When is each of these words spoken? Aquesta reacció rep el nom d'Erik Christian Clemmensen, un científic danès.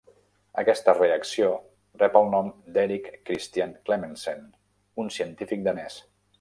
Aquesta 0.61 0.95
reacció 0.95 1.49
rep 2.03 2.17
el 2.23 2.31
nom 2.37 2.49
d'Erik 2.79 3.11
Christian 3.29 3.77
Clemmensen, 3.91 4.43
un 5.05 5.15
científic 5.21 5.67
danès. 5.73 6.05